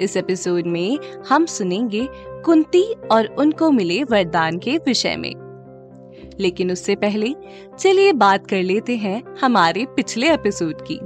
इस 0.00 0.16
एपिसोड 0.16 0.66
में 0.66 0.98
हम 1.28 1.46
सुनेंगे 1.46 2.08
कुंती 2.44 2.94
और 3.12 3.26
उनको 3.26 3.70
मिले 3.70 4.04
वरदान 4.04 4.58
के 4.58 4.76
विषय 4.76 5.16
में। 5.16 5.50
लेकिन 6.40 6.70
उससे 6.70 6.94
पहले 6.94 7.34
चलिए 7.78 8.12
बात 8.12 8.46
कर 8.46 8.62
लेते 8.62 8.96
हैं 8.96 9.22
हमारे 9.40 9.86
पिछले 9.96 10.34
एपिसोड 10.34 10.74
की। 10.82 10.98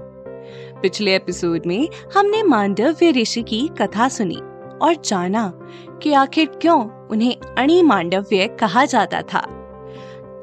पिछले 0.83 1.16
एपिसोड 1.16 1.62
में 1.66 1.88
हमने 2.16 2.43
मांडव्य 2.43 3.11
ऋषि 3.11 3.43
की 3.43 3.71
कथा 3.83 4.09
सुनी 4.09 4.37
और 4.83 4.95
जाना 5.05 5.52
कि 6.02 6.13
आखिर 6.13 6.47
क्यों 6.47 7.09
उन्हें 7.11 7.37
अणि 7.59 7.83
मांडव्य 7.83 8.47
कहा 8.61 8.85
जाता 8.85 9.23
था। 9.23 9.47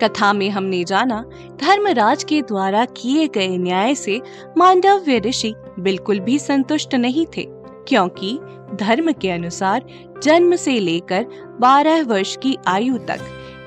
कथा 0.03 0.33
में 0.33 0.49
हमने 0.49 0.83
जाना 0.83 1.29
धर्मराज 1.55 2.23
के 2.23 2.41
द्वारा 2.41 2.85
किए 2.85 3.27
गए 3.27 3.57
न्याय 3.57 3.95
से 3.95 4.21
मांडव्य 4.57 5.19
ऋषि 5.19 5.53
बिल्कुल 5.79 6.19
भी 6.19 6.39
संतुष्ट 6.39 6.95
नहीं 6.95 7.25
थे। 7.37 7.60
क्योंकि 7.91 8.39
धर्म 8.75 9.11
के 9.11 9.29
अनुसार 9.29 9.85
जन्म 10.23 10.55
से 10.55 10.79
लेकर 10.79 11.25
12 11.61 12.07
वर्ष 12.07 12.37
की 12.37 12.57
आयु 12.67 12.97
तक 12.97 13.19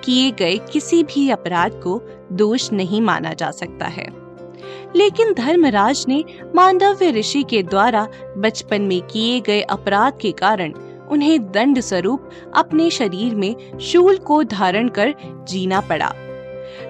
किए 0.04 0.30
गए 0.30 0.56
किसी 0.56 1.02
भी 1.02 1.30
अपराध 1.30 1.72
को 1.72 2.02
दोष 2.32 2.72
नहीं 2.72 3.00
माना 3.00 3.32
जा 3.32 3.50
सकता 3.50 3.86
है। 3.86 4.08
लेकिन 4.96 5.34
धर्मराज 5.34 6.04
ने 6.08 6.24
मांडव्य 6.54 7.10
ऋषि 7.10 7.42
के 7.42 7.62
द्वारा 7.62 8.08
बचपन 8.38 8.82
में 8.82 9.02
किए 9.02 9.40
गए 9.40 9.60
अपराध 9.60 10.12
के 10.20 10.32
कारण 10.32 10.72
उन्हें 11.10 11.52
दंड 11.52 11.80
स्वरूप 11.80 12.30
अपने 12.56 12.90
शरीर 12.90 13.34
में 13.34 13.78
शूल 13.78 14.16
को 14.16 14.42
धारण 14.42 14.88
कर 14.88 15.14
जीना 15.48 15.80
पड़ा। 15.80 16.14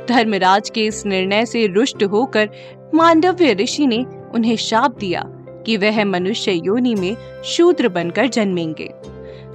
धर्मराज 0.08 0.70
के 0.70 0.84
इस 0.84 1.06
निर्णय 1.06 1.46
से 1.46 1.66
रुष्ट 1.66 2.04
होकर 2.04 2.50
मांडव्य 2.94 3.54
ऋषि 3.54 3.86
ने 3.86 4.06
उन्हें 4.34 4.56
शाप 4.56 4.98
दिया। 4.98 5.30
कि 5.66 5.76
वह 5.76 6.04
मनुष्य 6.04 6.52
योनि 6.54 6.94
में 6.94 7.16
शूद्र 7.46 7.88
बनकर 7.88 8.26
जन्मेंगे, 8.28 8.90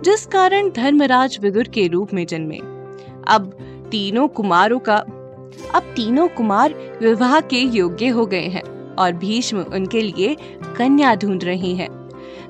जिस 0.04 0.26
कारण 0.26 0.70
धर्मराज 0.70 1.38
विदुर 1.42 1.68
के 1.68 1.88
रूप 1.88 2.14
में 2.14 2.26
जन्मे। 2.26 2.58
अब 3.28 3.52
तीनों 3.92 4.28
कुमारों 4.28 4.80
का 4.80 4.96
अब 5.76 5.94
तीनों 5.96 6.28
कुमार 6.28 6.74
विवाह 7.02 7.40
के 7.42 7.60
योग्य 7.76 8.08
हो 8.08 8.26
गए 8.26 8.48
हैं 8.48 8.64
और 8.96 9.14
भीष्म 9.14 9.62
उनके 9.74 10.02
लिए 10.02 10.36
कन्या 10.78 11.14
ढूंढ 11.16 11.44
रहे 11.44 11.74
हैं। 11.74 11.90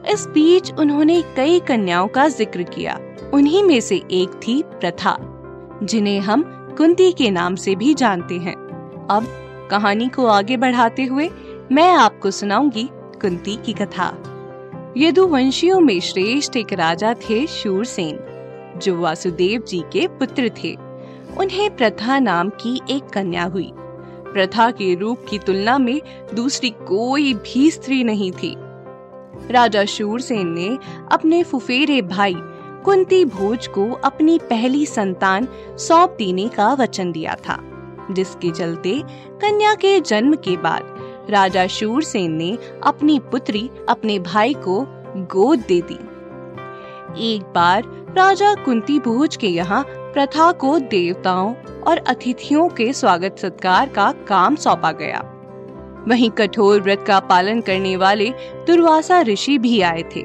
इस 0.05 0.25
बीच 0.27 0.71
उन्होंने 0.73 1.21
कई 1.35 1.59
कन्याओं 1.59 2.07
का 2.07 2.27
ज़िक्र 2.27 2.63
किया। 2.65 2.99
उन्हीं 3.33 3.63
में 3.63 3.79
से 3.81 3.95
एक 4.11 4.39
थी 4.47 4.61
प्रथा, 4.71 5.17
जिन्हें 5.83 6.19
हम 6.19 6.43
कुंती 6.77 7.11
के 7.11 7.29
नाम 7.31 7.55
से 7.55 7.75
भी 7.75 7.93
जानते 7.93 8.35
हैं। 8.35 8.55
अब 9.11 9.27
कहानी 9.71 10.07
को 10.07 10.25
आगे 10.27 10.57
बढ़ाते 10.57 11.03
हुए 11.03 11.29
मैं 11.71 11.91
आपको 11.93 12.31
सुनाऊँगी 12.31 12.89
कुंती 13.21 13.55
की 13.55 13.73
कथा। 13.73 14.07
यदुवंशियों 14.97 15.79
में 15.79 15.99
श्रेष्ठ 15.99 16.57
एक 16.57 16.73
राजा 16.73 17.13
थे 17.13 17.45
शूरसेन, 17.47 18.19
जो 18.77 18.99
वासुदेव 18.99 19.61
जी 19.61 19.83
के 19.93 20.07
पुत्र 20.07 20.51
थे। 20.63 20.75
उन्हें 21.37 21.75
प्रथा 21.75 22.19
नाम 22.19 22.49
की 22.49 22.79
एक 22.89 23.03
कन्या 23.03 23.43
हुई। 23.43 23.71
प्रथा 24.33 24.71
के 24.71 24.93
रूप 24.95 25.25
की 25.29 25.39
तुलना 25.39 25.77
में 25.77 26.01
दूसरी 26.33 26.69
कोई 26.69 27.33
भी 27.33 27.71
स्त्री 27.71 28.03
नहीं 28.03 28.31
थी। 28.31 28.55
राजा 29.51 29.85
शूरसेन 29.85 30.47
ने 30.47 30.77
अपने 31.11 31.43
फुफेरे 31.43 32.01
भाई 32.01 32.35
कुंती 32.85 33.25
भोज 33.25 33.67
को 33.67 33.91
अपनी 33.91 34.37
पहली 34.39 34.85
संतान 34.85 35.47
सौंप 35.77 36.15
देने 36.19 36.47
का 36.47 36.73
वचन 36.73 37.11
दिया 37.11 37.35
था, 37.47 37.59
जिसके 38.11 38.51
चलते 38.51 39.01
कन्या 39.41 39.73
के 39.75 39.99
जन्म 40.01 40.35
के 40.35 40.57
बाद 40.57 40.95
राजा 41.29 41.67
शूरसेन 41.67 42.31
ने 42.31 42.57
अपनी 42.83 43.19
पुत्री 43.19 43.69
अपने 43.89 44.19
भाई 44.19 44.53
को 44.53 44.85
गोद 45.15 45.59
दे 45.59 45.81
दी। 45.81 45.99
एक 47.35 47.41
बार 47.41 47.83
राजा 48.17 48.53
कुंती 48.53 48.99
भोज 48.99 49.35
के 49.35 49.47
यहाँ 49.47 49.85
प्रथा 49.87 50.51
को 50.51 50.79
देवताओं 50.79 51.55
और 51.87 51.97
अतिथियों 51.97 52.69
के 52.69 52.93
स्वागत 52.93 53.35
सत्कार 53.39 53.89
का 53.89 54.11
काम 54.27 54.55
सौंपा 54.55 54.91
गया। 54.91 55.23
वहीं 56.07 56.29
कठोर 56.29 56.81
व्रत 56.81 57.03
का 57.07 57.19
पालन 57.19 57.61
करने 57.61 57.95
वाले 57.97 58.29
दुर्वासा 58.67 59.21
ऋषि 59.21 59.57
भी 59.57 59.81
आए 59.81 60.03
थे, 60.15 60.23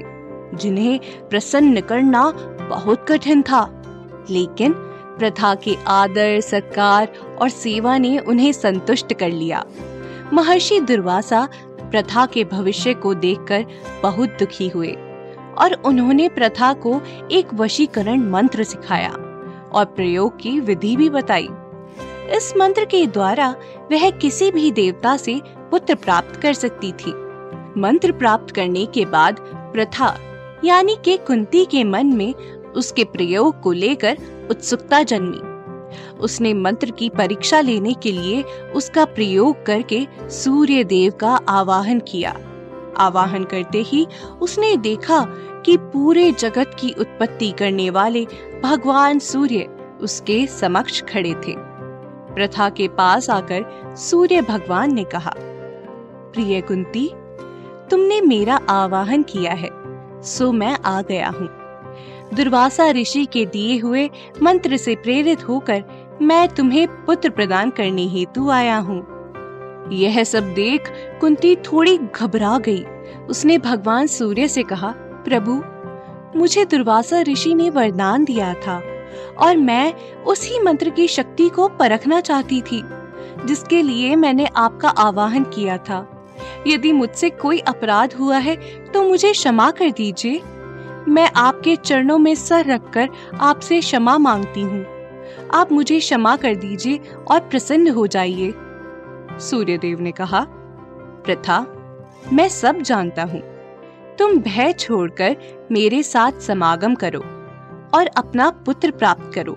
जिन्हें 0.54 1.00
प्रसन्न 1.30 1.80
करना 1.80 2.30
बहुत 2.70 3.06
कठिन 3.08 3.42
था। 3.42 3.82
लेकिन 4.30 4.72
प्रथा 5.18 5.54
के 5.54 5.76
आदर, 5.86 6.40
सत्कार 6.40 7.08
और 7.42 7.48
सेवा 7.48 7.98
ने 7.98 8.18
उन्हें 8.18 8.52
संतुष्ट 8.52 9.12
कर 9.14 9.28
लिया। 9.28 9.64
महर्षि 10.32 10.80
दुर्वासा 10.80 11.48
प्रथा 11.80 12.26
के 12.26 12.44
भविष्य 12.44 12.94
को 12.94 13.14
देखकर 13.14 13.64
बहुत 14.02 14.28
दुखी 14.28 14.68
हुए 14.68 14.92
और 15.58 15.82
उन्होंने 15.84 16.28
प्रथा 16.28 16.72
को 16.72 17.00
एक 17.32 17.54
वशीकरण 17.54 18.30
मंत्र 18.30 18.64
सिखाया 18.64 19.10
और 19.72 19.84
प्रयोग 19.84 20.40
की 20.40 20.60
विधि 20.60 20.96
भी 20.96 21.10
बताई। 21.10 21.48
इस 22.36 22.52
मंत्र 22.56 22.84
के 22.84 23.06
द्वारा 23.06 23.54
वह 23.92 24.10
किसी 24.10 24.50
भी 24.50 24.70
देवता 24.70 25.16
से 25.16 25.40
पुत्र 25.70 25.94
प्राप्त 25.94 26.36
कर 26.36 26.52
सकती 26.52 26.92
थी। 26.92 27.12
मंत्र 27.80 28.12
प्राप्त 28.12 28.54
करने 28.54 28.86
के 28.86 29.04
बाद 29.04 29.40
प्रथा, 29.40 30.16
यानी 30.64 30.96
के 31.04 31.16
कुंती 31.16 31.64
के 31.64 31.84
मन 31.84 32.06
में 32.06 32.34
उसके 32.76 33.04
प्रयोग 33.04 33.60
को 33.60 33.72
लेकर 33.72 34.18
उत्सुकता 34.50 35.02
जन्मी। 35.02 35.53
उसने 36.20 36.54
मंत्र 36.54 36.90
की 36.90 37.08
परीक्षा 37.08 37.60
लेने 37.60 37.94
के 37.94 38.12
लिए 38.12 38.42
उसका 38.74 39.04
प्रयोग 39.04 39.64
करके 39.66 40.06
सूर्य 40.30 40.84
देव 40.84 41.12
का 41.12 41.34
आवाहन 41.48 42.00
किया। 42.00 42.36
आवाहन 42.98 43.44
करते 43.44 43.82
ही 43.82 44.06
उसने 44.42 44.76
देखा 44.76 45.20
कि 45.66 45.76
पूरे 45.76 46.30
जगत 46.32 46.76
की 46.80 46.90
उत्पत्ति 46.90 47.50
करने 47.50 47.88
वाले 47.90 48.24
भगवान 48.62 49.18
सूर्य 49.18 49.68
उसके 50.00 50.46
समक्ष 50.46 51.02
खड़े 51.02 51.34
थे। 51.34 51.54
प्रथा 52.34 52.68
के 52.68 52.88
पास 52.88 53.30
आकर 53.30 53.94
सूर्य 53.96 54.42
भगवान 54.42 54.94
ने 54.94 55.04
कहा, 55.04 55.34
प्रिय 56.34 56.60
कुंती, 56.60 57.08
तुमने 57.90 58.20
मेरा 58.20 58.56
आवाहन 58.70 59.22
किया 59.22 59.52
है, 59.52 59.70
सो 60.22 60.50
मैं 60.52 60.76
आ 60.78 61.00
गया 61.02 61.28
हूँ। 61.28 61.48
दुर्वासा 62.34 62.90
ऋषि 62.90 63.24
के 63.24 63.44
दिए 63.46 63.78
हुए 63.78 64.10
मंत्र 64.42 64.76
से 64.76 64.94
प्रेरित 64.94 65.48
होकर 65.48 65.82
मैं 66.24 66.46
तुम्हें 66.48 66.86
पुत्र 67.06 67.30
प्रदान 67.30 67.70
करने 67.70 68.06
हेतु 68.08 68.48
आया 68.50 68.76
हूँ। 68.78 68.98
यह 69.92 70.22
सब 70.24 70.52
देख 70.54 70.88
कुंती 71.20 71.54
थोड़ी 71.56 71.96
घबरा 71.98 72.56
गई। 72.58 72.82
उसने 73.30 73.58
भगवान 73.58 74.06
सूर्य 74.06 74.48
से 74.48 74.62
कहा, 74.62 74.92
प्रभु, 75.26 75.62
मुझे 76.38 76.64
दुर्वासा 76.64 77.20
ऋषि 77.22 77.54
ने 77.54 77.68
वरदान 77.70 78.24
दिया 78.24 78.52
था 78.56 78.80
और 79.38 79.56
मैं 79.56 79.92
उसी 80.24 80.58
मंत्र 80.60 80.90
की 80.90 81.08
शक्ति 81.08 81.48
को 81.48 81.68
परखना 81.78 82.20
चाहती 82.20 82.60
थी, 82.62 82.82
जिसके 83.44 83.82
लिए 83.82 84.16
मैंने 84.16 84.46
आपका 84.46 84.88
आवाहन 84.88 85.44
किया 85.44 85.76
था। 85.78 86.06
यदि 86.66 86.92
मुझसे 86.92 87.30
कोई 87.30 87.58
अपराध 87.58 88.14
हुआ 88.14 88.38
है 88.38 88.56
तो 88.92 89.02
मुझे 89.02 89.32
क्षमा 89.32 89.70
कर 89.70 89.90
दीजिए। 89.90 90.40
मैं 91.08 91.30
आपके 91.36 91.76
चरणों 91.76 92.18
में 92.18 92.34
सर 92.34 92.66
रखकर 92.66 93.08
आपसे 93.42 93.80
क्षमा 93.80 94.18
मांगती 94.18 94.60
हूँ। 94.60 94.84
आप 95.54 95.72
मुझे 95.72 95.98
क्षमा 95.98 96.36
कर 96.36 96.54
दीजिए 96.54 97.00
और 97.30 97.40
प्रसन्न 97.40 97.88
हो 97.88 98.06
जाइए। 98.06 98.52
सूर्यदेव 99.40 100.00
ने 100.00 100.12
कहा, 100.12 100.46
प्रथा, 101.24 101.60
मैं 102.32 102.48
सब 102.48 102.80
जानता 102.80 103.22
हूँ। 103.22 103.40
तुम 104.18 104.38
भय 104.38 104.72
छोड़कर 104.72 105.36
मेरे 105.72 106.02
साथ 106.02 106.40
समागम 106.40 106.94
करो 106.94 107.20
और 107.94 108.06
अपना 108.06 108.50
पुत्र 108.50 108.90
प्राप्त 108.90 109.30
करो 109.34 109.56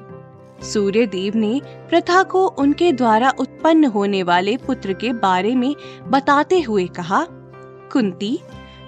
सूर्य 0.63 1.05
देव 1.05 1.35
ने 1.35 1.61
प्रथा 1.89 2.23
को 2.23 2.45
उनके 2.47 2.91
द्वारा 2.91 3.29
उत्पन्न 3.39 3.85
होने 3.85 4.23
वाले 4.23 4.57
पुत्र 4.57 4.94
के 4.94 5.13
बारे 5.13 5.55
में 5.55 5.75
बताते 6.07 6.61
हुए 6.61 6.88
कहा, 6.88 7.25
कुंती, 7.91 8.39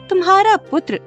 तुम्हारा 0.10 0.56
पुत्र 0.72 1.00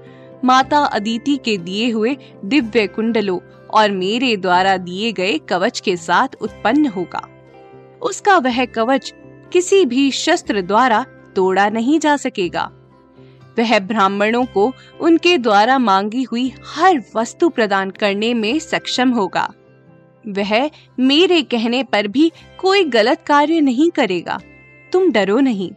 माता 0.44 0.78
अदिति 0.78 1.36
के 1.36 1.56
दिए 1.58 1.90
हुए 1.90 2.16
दिव्य 2.44 2.86
कुंडलों 2.86 3.38
और 3.74 3.90
मेरे 3.90 4.36
द्वारा 4.36 4.76
दिए 4.76 5.12
गए 5.12 5.38
कवच 5.38 5.80
के 5.80 5.96
साथ 5.96 6.28
उत्पन्न 6.40 6.86
होगा। 6.86 7.28
उसका 8.02 8.38
वह 8.38 8.64
कवच 8.64 9.14
किसी 9.52 9.84
भी 9.84 10.10
शस्त्र 10.10 10.62
द्वारा 10.62 11.06
तोड़ा 11.36 11.68
नहीं 11.68 11.98
जा 11.98 12.16
सकेगा। 12.16 12.70
वह 13.58 13.78
ब्राह्मणों 13.78 14.44
को 14.44 14.72
उनके 15.00 15.38
द्वारा 15.38 15.78
मांगी 15.78 16.22
हुई 16.22 16.52
हर 16.66 17.02
वस्तु 17.16 17.48
प्रदान 17.48 17.90
करने 17.90 18.34
में 18.34 18.58
सक्षम 18.58 19.10
होगा। 19.10 19.52
वह 20.28 20.70
मेरे 21.00 21.42
कहने 21.42 21.82
पर 21.82 22.06
भी 22.06 22.32
कोई 22.58 22.84
गलत 22.84 23.22
कार्य 23.26 23.60
नहीं 23.60 23.90
करेगा। 23.90 24.40
तुम 24.92 25.12
डरो 25.12 25.40
नहीं। 25.40 25.70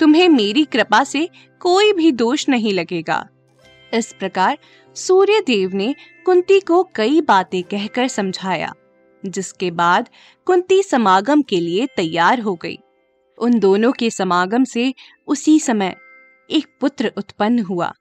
तुम्हें 0.00 0.28
मेरी 0.28 0.64
कृपा 0.64 1.04
से 1.04 1.28
कोई 1.60 1.92
भी 1.92 2.12
दोष 2.12 2.48
नहीं 2.48 2.72
लगेगा। 2.72 3.28
इस 3.94 4.12
प्रकार 4.12 4.58
सूर्य 4.96 5.40
देव 5.40 5.74
ने 5.74 5.94
कुंती 6.26 6.58
को 6.60 6.82
कई 6.94 7.20
बातें 7.20 7.62
कहकर 7.62 8.08
समझाया, 8.08 8.72
जिसके 9.22 9.70
बाद 9.70 10.08
कुंती 10.46 10.82
समागम 10.82 11.42
के 11.42 11.60
लिए 11.60 11.86
तैयार 11.96 12.40
हो 12.40 12.54
गई। 12.54 12.78
उन 13.38 13.58
दोनों 13.58 13.92
के 13.92 14.10
समागम 14.10 14.64
से 14.64 14.92
उसी 15.26 15.58
समय 15.60 15.94
एक 16.50 16.66
पुत्र 16.80 17.12
उत्पन्न 17.16 17.58
हुआ, 17.58 17.92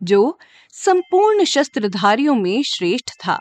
जो 0.00 0.38
संपूर्ण 0.74 1.44
शस्त्रधारियों 1.44 2.34
में 2.34 2.62
श्रेष्ठ 2.62 3.10
था 3.26 3.38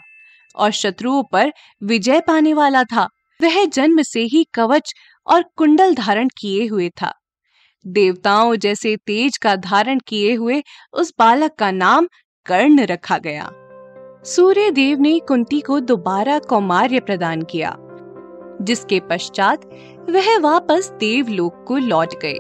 और 0.56 0.72
शत्रुओं 0.72 1.24
पर 1.24 1.52
विजय 1.84 2.20
पाने 2.20 2.54
वाला 2.54 2.84
था। 2.84 3.08
वह 3.40 3.66
जन्म 3.66 4.02
से 4.02 4.22
ही 4.24 4.46
कवच 4.54 4.94
और 5.28 5.44
कुंडल 5.56 5.96
धारण 5.96 6.28
किए 6.38 6.68
हुए 6.68 6.90
था। 6.90 7.14
देवताओं 7.86 8.56
जैसे 8.56 8.96
तेज 8.98 9.38
का 9.38 9.56
धारण 9.56 10.00
किए 10.00 10.34
हुए 10.34 10.62
उस 10.94 11.14
बालक 11.20 11.56
का 11.56 11.72
नाम 11.72 12.08
कर्ण 12.46 12.86
रखा 12.86 13.18
गया। 13.18 13.50
सूर्य 14.24 14.72
देव 14.72 15.00
ने 15.00 15.20
कुंती 15.20 15.62
को 15.62 15.80
दोबारा 15.80 16.40
कौमार्य 16.40 17.00
प्रदान 17.00 17.42
किया, 17.42 17.76
जिसके 18.62 19.00
पश्चात 19.00 19.66
वह 20.10 20.38
वापस 20.40 20.92
देवलोक 21.00 21.64
को 21.68 21.78
लौट 21.78 22.14
गए। 22.22 22.40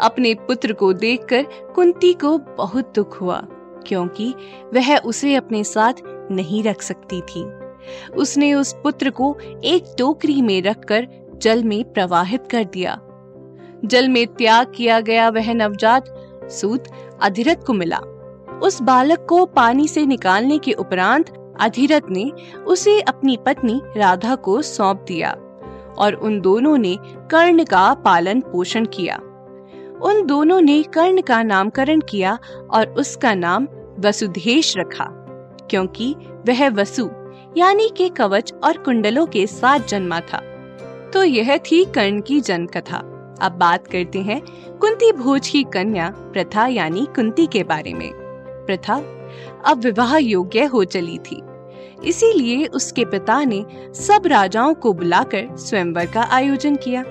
अपने 0.00 0.34
पुत्र 0.34 0.72
को 0.72 0.92
देखकर 0.92 1.46
कुंती 1.74 2.12
को 2.12 2.38
बहुत 2.38 2.92
दुख 2.94 3.20
हुआ, 3.20 3.40
क्योंकि 3.86 4.34
वह 4.74 4.96
उसे 4.96 5.34
अपने 5.34 5.64
साथ 5.64 5.94
नहीं 6.30 6.62
रख 6.62 6.82
सकती 6.82 7.20
थी। 7.20 7.44
उसने 8.16 8.54
उस 8.54 8.72
पुत्र 8.82 9.10
को 9.10 9.36
एक 9.64 9.94
टोकरी 9.98 10.42
में 10.42 10.62
रखकर 10.62 11.08
जल 11.42 11.64
में 11.64 11.92
प्रवाहित 11.92 12.48
कर 12.50 12.64
दिया। 12.64 13.00
जल 13.84 14.08
में 14.08 14.26
त्याग 14.26 14.72
किया 14.76 15.00
गया 15.00 15.28
वह 15.28 15.54
नवजात 15.54 16.14
सूत 16.42 16.84
अधिरथ 17.22 17.64
को 17.66 17.72
मिला। 17.72 18.00
उस 18.62 18.82
बालक 18.82 19.26
को 19.28 19.44
पानी 19.46 19.88
से 19.88 20.06
निकालने 20.06 20.58
के 20.58 20.72
उपरांत 20.72 21.32
अधिरथ 21.60 22.10
ने 22.10 22.30
उसे 22.66 23.00
अपनी 23.00 23.36
पत्नी 23.36 23.80
राधा 23.96 24.34
को 24.34 24.62
सौंप 24.62 25.04
दिया 25.08 25.30
और 25.98 26.14
उन 26.14 26.40
दोनों 26.40 26.76
ने 26.78 26.96
कर्ण 27.30 27.64
का 27.64 27.92
पालन 27.94 28.40
पोषण 28.40 28.84
किया। 28.84 29.16
उन 30.02 30.24
दोनों 30.26 30.60
ने 30.60 30.82
कर्ण 30.82 31.20
का 31.20 31.42
नामकरण 31.42 32.00
किया 32.00 32.38
और 32.70 32.86
उसका 32.88 33.34
नाम 33.34 33.68
वसुधेश 33.98 34.76
रखा, 34.76 35.06
क्योंकि 35.70 36.14
वह 36.48 36.68
वसु, 36.68 37.08
यानी 37.56 37.88
के 37.88 38.08
कवच 38.08 38.52
और 38.64 38.78
कुंडलों 38.78 39.26
के 39.26 39.46
साथ 39.46 39.80
जन्मा 39.88 40.20
था। 40.20 40.40
तो 41.14 41.24
यह 41.24 41.56
थी 41.56 41.84
कर्ण 41.84 42.20
की 42.20 42.40
जन्म 42.40 42.66
कथा 42.66 42.98
अब 43.42 43.52
बात 43.52 43.86
करते 43.86 44.22
हैं 44.22 44.40
कुंती 44.78 45.12
भोज 45.12 45.48
की 45.48 45.62
कन्या 45.64 46.10
प्रथा, 46.10 46.66
यानी 46.66 47.06
कुंती 47.16 47.46
के 47.46 47.62
बारे 47.62 47.94
में। 47.94 48.23
प्रथा 48.66 49.02
अब 49.66 49.80
विवाह 49.84 50.16
योग्य 50.16 50.64
हो 50.64 50.84
चली 50.84 51.18
थी। 51.18 51.42
इसीलिए 52.04 52.66
उसके 52.66 53.04
पिता 53.04 53.44
ने 53.44 53.64
सब 53.94 54.22
राजाओं 54.26 54.74
को 54.74 54.92
बुलाकर 54.92 55.56
स्वयंवर 55.56 56.06
का 56.06 56.22
आयोजन 56.22 56.76
किया। 56.76 57.04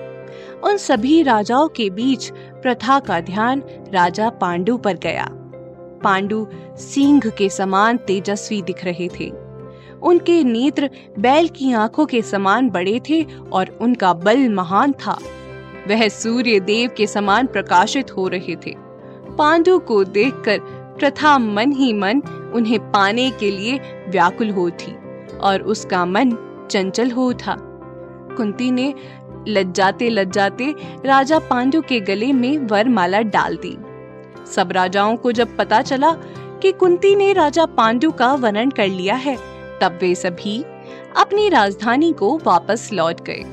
उन 0.64 0.76
सभी 0.76 1.22
राजाओं 1.22 1.68
के 1.68 1.90
बीच 1.90 2.30
प्रथा 2.34 2.98
का 3.00 3.20
ध्यान 3.20 3.62
राजा 3.92 4.30
पांडु 4.30 4.76
पर 4.76 4.94
गया। 4.94 5.28
पांडु 6.04 6.46
सिंह 6.76 7.20
के 7.38 7.48
समान 7.48 7.96
तेजस्वी 7.96 8.62
दिख 8.62 8.84
रहे 8.84 9.08
थे। 9.20 9.32
उनके 10.02 10.44
नेत्र 10.44 10.90
बैल 11.18 11.48
की 11.48 11.72
आँखों 11.72 12.06
के 12.06 12.22
समान 12.22 12.70
बड़े 12.70 13.00
थे 13.10 13.26
और 13.52 13.78
उनका 13.80 14.12
बल 14.12 14.48
महान 14.48 14.92
था। 14.92 15.18
वह 15.88 16.08
सूर्य 16.08 16.60
देव 16.60 16.90
के 16.96 17.06
समान 17.06 17.46
प्रकाशित 17.46 18.16
हो 18.16 18.28
रहे 18.28 18.56
थे। 18.56 18.74
पांडु 19.38 19.78
को 19.78 20.04
देखकर 20.04 20.60
प्रथा 20.98 21.38
मन 21.38 21.72
ही 21.72 21.92
मन 21.92 22.22
उन्हें 22.54 22.78
पाने 22.90 23.30
के 23.30 23.50
लिए 23.50 23.78
व्याकुल 24.08 24.50
हो 24.50 24.70
थी 24.70 24.96
और 25.40 25.62
उसका 25.62 26.04
मन 26.04 26.36
चंचल 26.70 27.10
हो 27.10 27.32
था 27.32 27.56
कुंती 28.36 28.70
ने 28.70 28.94
लज्जाते 29.48 30.08
लज्जाते 30.10 30.74
राजा 31.04 31.38
पांडु 31.38 31.80
के 31.80 32.00
गले 32.00 32.32
में 32.32 32.58
वरमाला 32.58 33.20
डाल 33.20 33.56
दी। 33.56 33.76
सब 34.50 34.72
राजाओं 34.72 35.16
को 35.16 35.32
जब 35.32 35.56
पता 35.56 35.82
चला 35.82 36.12
कि 36.62 36.72
कुंती 36.72 37.14
ने 37.16 37.32
राजा 37.32 37.66
पांडु 37.66 38.10
का 38.10 38.32
वर्णन 38.34 38.70
कर 38.70 38.88
लिया 38.88 39.14
है, 39.14 39.36
तब 39.80 39.98
वे 40.00 40.14
सभी 40.14 40.62
अपनी 41.16 41.48
राजधानी 41.48 42.12
को 42.12 42.40
वापस 42.44 42.88
लौट 42.92 43.20
गए। 43.20 43.44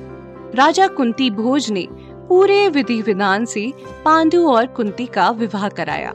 राजा 0.55 0.87
कुंती 0.87 1.29
भोज 1.29 1.69
ने 1.71 1.87
पूरे 2.29 2.67
विधि 2.69 3.01
विधान 3.01 3.45
से 3.45 3.73
पांडु 4.05 4.47
और 4.47 4.65
कुंती 4.67 5.05
का 5.05 5.29
विवाह 5.29 5.69
कराया। 5.69 6.13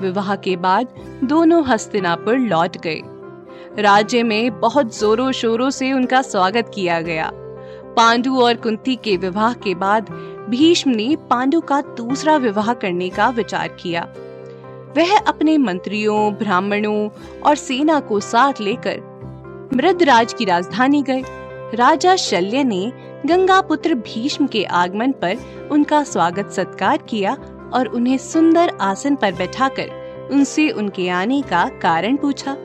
विवाह 0.00 0.36
के 0.36 0.56
बाद 0.56 0.88
दोनों 1.24 1.64
हस्तिनापुर 1.66 2.38
लौट 2.38 2.76
गए। 2.76 3.00
राज्य 3.78 4.22
में 4.22 4.60
बहुत 4.60 4.98
जोरों 4.98 5.32
शोरों 5.32 5.70
से 5.70 5.92
उनका 5.92 6.22
स्वागत 6.22 6.70
किया 6.74 7.00
गया। 7.00 7.30
पांडु 7.96 8.40
और 8.40 8.54
कुंती 8.54 8.96
के 8.96 9.16
विवाह 9.16 9.52
के 9.54 9.74
बाद 9.74 10.10
भीष्म 10.50 10.90
ने 10.90 11.16
पांडु 11.30 11.60
का 11.60 11.80
दूसरा 11.80 12.36
विवाह 12.36 12.72
करने 12.74 13.08
का 13.08 13.28
विचार 13.28 13.68
किया। 13.68 14.08
वह 14.96 15.18
अपने 15.18 15.58
मंत्रियों, 15.58 16.34
ब्राह्मणों 16.34 17.08
और 17.40 17.56
सेना 17.56 18.00
को 18.00 18.20
साथ 18.20 18.60
लेकर 18.60 19.70
मृदराज 19.74 20.34
की 20.34 20.44
राजधानी 20.44 21.02
गए। 21.02 21.22
राजा 21.74 22.16
शल्य 22.16 22.64
ने 22.64 22.92
गंगा 23.26 23.60
पुत्र 23.60 23.94
भीष्म 23.94 24.46
के 24.46 24.64
आगमन 24.64 25.12
पर 25.12 25.68
उनका 25.70 26.02
स्वागत 26.04 26.50
सत्कार 26.50 26.96
किया 26.96 27.36
और 27.74 27.86
उन्हें 27.86 28.16
सुंदर 28.18 28.72
आसन 28.80 29.14
पर 29.14 29.32
बैठाकर 29.32 30.28
उनसे 30.32 30.68
उनके 30.70 31.08
आने 31.08 31.40
का 31.42 31.68
कारण 31.82 32.16
पूछा। 32.16 32.56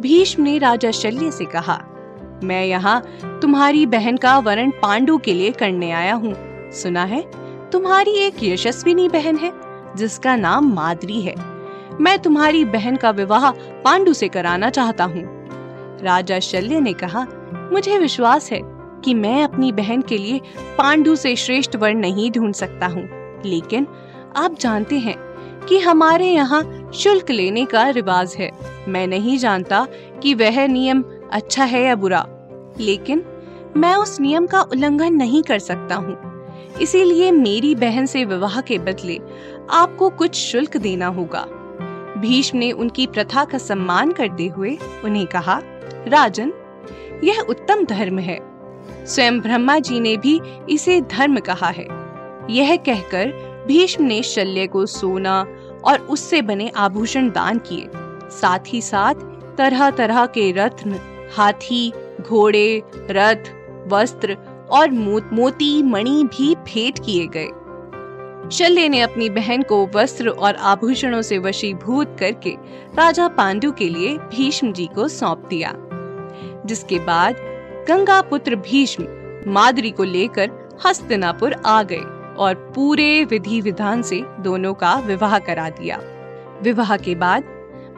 भीष्म 0.00 0.42
ने 0.42 0.56
राजा 0.58 0.90
शल्य 0.90 1.30
से 1.30 1.44
कहा, 1.46 1.78
मैं 2.44 2.64
यहाँ 2.64 3.00
तुम्हारी 3.42 3.84
बहन 3.86 4.16
का 4.16 4.38
वरण 4.38 4.70
पांडु 4.82 5.16
के 5.18 5.34
लिए 5.34 5.50
करने 5.52 5.90
आया 5.92 6.14
हूँ। 6.14 6.34
सुना 6.72 7.04
है, 7.04 7.22
तुम्हारी 7.72 8.16
एक 8.18 8.42
यशस्विनी 8.42 9.08
बहन 9.08 9.36
है, 9.36 9.52
जिसका 9.96 10.36
नाम 10.36 10.72
माद्री 10.74 11.20
है। 11.22 11.34
मैं 12.00 12.18
तुम्हारी 12.18 12.64
बहन 12.66 12.96
का 12.96 13.10
विवाह 13.12 13.50
पांडु 13.84 14.12
से 14.12 14.28
कराना 14.28 14.70
चाहता 14.70 15.04
हूँ। 15.04 15.24
राजा 16.02 16.38
शल्य 16.40 16.80
ने 16.80 16.92
कहा, 16.94 17.26
मुझे 17.72 17.98
विश्वास 17.98 18.50
है 18.52 18.60
कि 19.04 19.14
मैं 19.14 19.42
अपनी 19.44 19.70
बहन 19.72 20.02
के 20.02 20.18
लिए 20.18 20.40
पांडु 20.78 21.14
से 21.16 21.34
श्रेष्ठ 21.36 21.76
वर्ण 21.76 21.98
नहीं 21.98 22.30
ढूंढ 22.30 22.54
सकता 22.54 22.86
हूँ, 22.86 23.08
लेकिन 23.44 23.86
आप 24.36 24.56
जानते 24.60 24.98
हैं 24.98 25.16
कि 25.66 25.78
हमारे 25.78 26.26
यहाँ 26.26 26.90
शुल्क 26.94 27.30
लेने 27.30 27.64
का 27.64 27.88
रिवाज 27.88 28.34
है। 28.38 28.50
मैं 28.88 29.06
नहीं 29.06 29.36
जानता 29.38 29.86
कि 30.22 30.34
वह 30.34 30.66
नियम 30.66 31.02
अच्छा 31.32 31.64
है 31.64 31.82
या 31.82 31.94
बुरा, 31.94 32.24
लेकिन 32.80 33.24
मैं 33.76 33.94
उस 33.94 34.20
नियम 34.20 34.46
का 34.46 34.60
उल्लंघन 34.62 35.14
नहीं 35.14 35.42
कर 35.42 35.58
सकता 35.58 35.94
हूँ। 35.94 36.16
इसीलिए 36.80 37.30
मेरी 37.32 37.74
बहन 37.74 38.06
से 38.06 38.24
विवाह 38.24 38.60
के 38.60 38.78
बदले 38.78 39.18
आपको 39.70 40.10
कुछ 40.10 40.34
शुल्क 40.34 40.76
देना 40.76 41.06
होगा। 41.06 41.46
भीष्म 42.18 42.58
ने 42.58 42.70
उनकी 42.72 43.06
प्रथा 43.06 43.44
का 43.44 43.58
सम्मान 43.58 44.12
करते 44.12 44.46
हुए 44.46 44.76
उन्हें 45.04 45.26
कहा, 45.26 45.60
राजन, 46.08 46.52
यह 47.24 47.40
उत्तम 47.40 47.84
धर्म 47.84 48.18
है। 48.18 48.38
स्वयं 49.06 49.40
ब्रह्मा 49.40 49.78
जी 49.78 50.00
ने 50.00 50.16
भी 50.16 50.40
इसे 50.70 51.00
धर्म 51.00 51.40
कहा 51.40 51.68
है। 51.68 51.86
यह 52.50 52.76
कहकर 52.76 53.45
भीष्म 53.66 54.04
ने 54.04 54.22
शल्य 54.22 54.66
को 54.66 54.86
सोना 54.86 55.46
और 55.84 55.98
उससे 55.98 56.42
बने 56.42 56.68
आभूषण 56.68 57.30
दान 57.30 57.58
किए। 57.58 57.88
साथ 58.30 58.58
ही 58.68 58.80
साथ 58.80 59.14
तरह 59.56 59.90
तरह 59.90 60.26
के 60.26 60.52
रत्न, 60.52 61.00
हाथी, 61.36 61.92
घोड़े, 62.20 62.82
रथ, 62.96 63.50
वस्त्र 63.92 64.36
और 64.70 64.90
मोती, 64.90 65.82
मणि 65.82 66.24
भी 66.24 66.54
भेंट 66.54 66.98
किए 66.98 67.26
गए। 67.36 67.48
शल्य 68.50 68.88
ने 68.88 69.00
अपनी 69.00 69.30
बहन 69.30 69.62
को 69.62 69.86
वस्त्र 69.94 70.28
और 70.28 70.54
आभूषणों 70.54 71.22
से 71.22 71.38
वशीभूत 71.38 72.16
करके 72.20 72.50
राजा 72.94 73.28
पांडु 73.28 73.72
के 73.72 73.88
लिए 73.88 74.18
भीष्म 74.18 74.72
जी 74.72 74.86
को 74.86 75.08
सौंप 75.08 75.46
दिया। 75.50 75.72
जिसके 76.66 76.98
बाद 76.98 77.36
गंगा 77.88 78.20
पुत्र 78.20 78.56
भीष्म 78.56 79.06
मादरी 79.46 79.90
को 79.90 80.04
लेकर 80.04 80.50
हस्तिनापुर 80.86 81.52
आ 81.66 81.82
गए। 81.82 82.15
और 82.38 82.54
पूरे 82.74 83.24
विधि 83.24 83.60
विधान 83.60 84.02
से 84.02 84.22
दोनों 84.40 84.74
का 84.74 84.94
विवाह 84.96 85.38
करा 85.38 85.68
दिया। 85.70 86.00
विवाह 86.62 86.96
के 86.96 87.14
बाद 87.14 87.44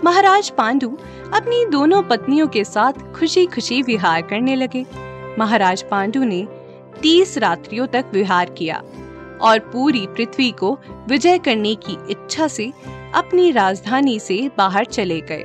महाराज 0.04 0.50
पांडु 0.50 0.88
अपनी 1.34 1.64
दोनों 1.66 2.02
पत्नियों 2.02 2.46
के 2.46 2.64
साथ 2.64 2.92
खुशी 3.12 3.46
खुशी 3.46 3.82
विहार 3.82 4.22
करने 4.22 4.54
लगे। 4.56 4.84
महाराज 5.38 5.82
पांडु 5.82 6.24
ने 6.24 6.46
तीस 7.02 7.38
रात्रियों 7.38 7.86
तक 7.86 8.04
विहार 8.12 8.50
किया 8.50 8.82
और 9.40 9.58
पूरी 9.72 10.06
पृथ्वी 10.06 10.50
को 10.50 10.78
विजय 11.08 11.38
करने 11.38 11.74
की 11.74 11.96
इच्छा 12.10 12.48
से 12.48 12.72
अपनी 13.14 13.50
राजधानी 13.50 14.18
से 14.18 14.50
बाहर 14.58 14.84
चले 14.84 15.20
गए। 15.20 15.44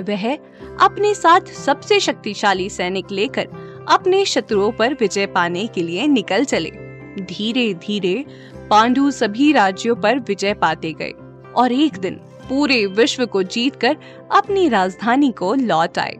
वह 0.00 0.34
अपने 0.80 1.14
साथ 1.14 1.40
सबसे 1.40 2.00
शक्तिशाली 2.00 2.68
सैनिक 2.70 3.10
लेकर 3.10 3.48
अपने 3.88 4.24
शत्रुओं 4.24 4.70
पर 4.72 4.94
विजय 4.94 5.26
पाने 5.26 5.66
के 5.66 5.82
लिए 5.82 6.06
निकल 6.06 6.44
चले। 6.44 6.81
धीरे 7.20 7.74
धीरे 7.74 8.24
पांडु 8.70 9.10
सभी 9.10 9.52
राज्यों 9.52 9.96
पर 9.96 10.18
विजय 10.18 10.54
पाते 10.54 10.92
गए 10.92 11.12
और 11.56 11.72
एक 11.72 11.92
दिन 11.92 12.14
पूरे 12.48 12.86
विश्व 12.86 13.26
को 13.26 13.42
जीतकर 13.42 13.96
अपनी 14.34 14.68
राजधानी 14.68 15.30
को 15.30 15.54
लौट 15.54 15.98
आए। 15.98 16.16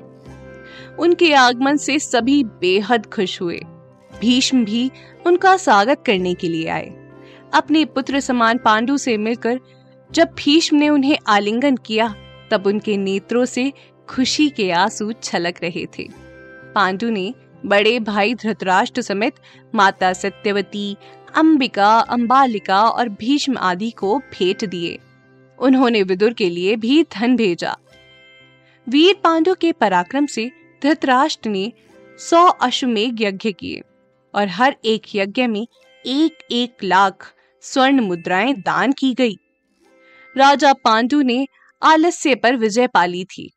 उनके 0.99 1.35
आगमन 1.35 1.77
से 1.77 1.99
सभी 1.99 2.45
बेहद 2.45 3.07
खुश 3.07 3.43
हुए। 3.43 3.61
भीष्म 4.21 4.65
भी 4.65 4.91
उनका 5.27 5.57
स्वागत 5.57 6.03
करने 6.07 6.35
के 6.35 6.49
लिए 6.49 6.69
आए। 6.69 7.11
अपने 7.55 7.85
पुत्र 7.85 8.21
समान 8.21 8.59
पांडु 8.59 8.97
से 8.97 9.17
मिलकर 9.17 9.61
जब 10.13 10.29
भीष्म 10.39 10.77
ने 10.77 10.89
उन्हें 10.89 11.19
आलिंगन 11.27 11.77
किया, 11.77 12.15
तब 12.51 12.67
उनके 12.67 12.97
नेत्रों 12.97 13.45
से 13.45 13.73
खुशी 14.09 14.51
के 14.51 14.71
आँसू 14.71 15.13
छलक 15.13 15.55
रहे 15.63 15.87
थे। 15.87 16.09
पांडु 16.75 17.11
ने 17.11 17.35
बड़े 17.67 18.01
भाई 18.01 18.35
धृतराष्ट्र 18.35 19.03
समेत 19.03 19.35
माता 19.75 20.13
सत्यवती, 20.13 20.97
अंबिका, 21.35 21.99
अंबालिका 21.99 22.89
और 22.89 23.09
भीष्म 23.09 23.59
आदि 23.59 23.91
को 23.91 24.19
भेंट 24.19 24.65
दिए। 24.65 24.99
उन्होंने 25.59 26.03
विदुर 26.03 26.33
के 26.33 26.51
लिए 26.51 26.77
भी 26.77 27.03
धन 27.03 27.37
भेजा। 27.37 27.77
वीर 28.89 29.15
पांडु 29.25 29.55
के 29.55 29.73
पराक्रम 29.73 30.27
से 30.27 30.51
धृतराष्ट्र 30.83 31.51
ने 31.51 31.73
सौ 32.19 32.47
अश्वमेघ 32.47 33.23
यज्ञ 33.23 33.53
किए 33.53 33.83
और 34.35 34.49
हर 34.49 34.77
एक 34.85 35.03
यज्ञ 35.15 35.47
में 35.47 35.67
एक 36.07 36.39
एक 36.51 36.85
लाख 36.85 37.35
स्वर्ण 37.61 38.01
मुद्राएँ 38.01 38.55
दान 38.55 38.93
की 38.93 39.15
गई। 39.15 39.39
राजा 40.37 40.73
पांडु 40.73 41.23
ने 41.23 41.47
आलस्य 41.83 42.35
पर 42.35 42.57
विजय 42.57 42.87
पाली 42.87 43.25
थी। 43.25 43.53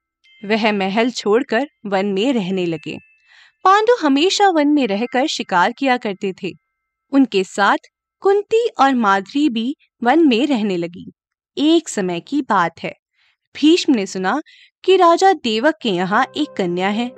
वह 0.45 0.71
महल 0.71 1.11
छोड़कर 1.11 1.67
वन 1.85 2.05
में 2.05 2.33
रहने 2.33 2.65
लगे। 2.65 3.14
पांडु 3.65 3.95
हमेशा 4.01 4.49
वन 4.49 4.67
में 4.67 4.87
रहकर 4.87 5.27
शिकार 5.27 5.71
किया 5.71 5.97
करते 5.97 6.33
थे। 6.43 6.51
उनके 7.11 7.43
साथ 7.43 7.77
कुंती 8.19 8.67
और 8.79 8.95
माधुरी 8.95 9.49
भी 9.49 9.75
वन 10.03 10.27
में 10.27 10.47
रहने 10.47 10.77
लगी। 10.77 11.11
एक 11.57 11.89
समय 11.89 12.19
की 12.19 12.41
बात 12.41 12.83
है। 12.83 12.93
भीष्म 13.55 13.93
ने 13.93 14.05
सुना 14.05 14.41
कि 14.83 14.97
राजा 14.97 15.33
देवक 15.33 15.75
के 15.81 15.89
यहाँ 15.89 16.25
एक 16.37 16.53
कन्या 16.57 16.89
है, 16.89 17.11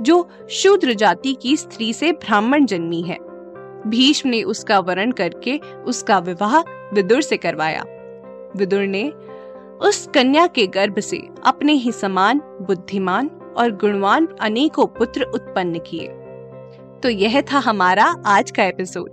जो 0.00 0.46
शूद्र 0.50 0.94
जाति 0.94 1.36
की 1.42 1.56
स्त्री 1.56 1.92
से 1.92 2.12
ब्राह्मण 2.12 2.66
जन्मी 2.66 3.02
है। 3.02 3.18
भीष्म 3.86 4.28
ने 4.28 4.42
उसका 4.42 4.78
वरण 4.78 5.12
करके 5.12 5.58
उसका 5.58 6.18
विवाह 6.18 6.58
विदुर 6.94 7.22
से 7.22 7.36
करवाया। 7.36 7.84
विदुर 8.56 8.82
ने 8.82 9.10
उस 9.88 10.08
कन्या 10.14 10.46
के 10.46 10.66
गर्भ 10.66 10.98
से 10.98 11.28
अपने 11.46 11.72
ही 11.72 11.92
समान 11.92 12.38
बुद्धिमान 12.38 13.30
और 13.56 13.70
गुणवान 13.70 14.28
अनेकों 14.40 14.86
पुत्र 14.86 15.22
उत्पन्न 15.24 15.78
किए। 15.78 16.08
तो 17.02 17.08
यह 17.08 17.40
था 17.40 17.58
हमारा 17.58 18.04
आज 18.26 18.50
का 18.50 18.64
एपिसोड। 18.64 19.10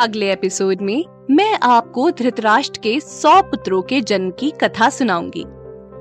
अगले 0.00 0.32
एपिसोड 0.32 0.80
में 0.80 1.04
मैं 1.30 1.58
आपको 1.62 2.10
धृतराष्ट्र 2.10 2.80
के 2.82 2.98
सौ 3.00 3.40
पुत्रों 3.42 3.82
के 3.82 4.00
जन्म 4.00 4.30
की 4.30 4.50
कथा 4.50 4.88
सुनाऊँगी। 4.88 5.44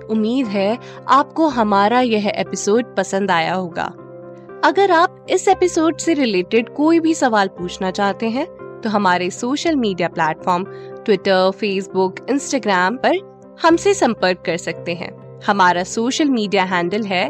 उम्मीद 0.09 0.47
है 0.47 0.77
आपको 1.07 1.47
हमारा 1.47 1.99
यह 2.01 2.27
एपिसोड 2.27 2.95
पसंद 2.95 3.31
आया 3.31 3.53
होगा। 3.53 3.85
अगर 4.63 4.91
आप 4.91 5.25
इस 5.29 5.47
एपिसोड 5.47 5.97
से 5.97 6.13
रिलेटेड 6.13 6.69
कोई 6.69 6.99
भी 6.99 7.13
सवाल 7.13 7.47
पूछना 7.47 7.91
चाहते 7.91 8.29
हैं 8.29 8.45
तो 8.83 8.89
हमारे 8.89 9.29
social 9.29 9.75
media 9.75 10.07
platform 10.07 10.63
Twitter, 11.05 11.51
Facebook, 11.51 12.15
Instagram 12.29 12.97
पर 12.97 13.17
हमसे 13.61 13.93
संपर्क 13.93 14.43
कर 14.45 14.57
सकते 14.57 14.93
हैं। 14.93 15.11
हमारा 15.41 15.83
सोशल 15.83 16.29
मीडिया 16.29 16.63
हैंडल 16.63 17.03
है 17.03 17.29